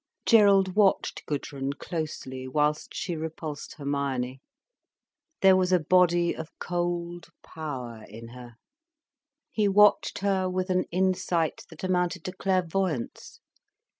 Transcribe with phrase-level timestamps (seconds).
[0.25, 4.41] Gerald watched Gudrun closely, whilst she repulsed Hermione.
[5.43, 8.55] There was a body of cold power in her.
[9.51, 13.41] He watched her with an insight that amounted to clairvoyance.